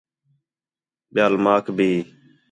[1.13, 1.91] ٻِیال ماک بھی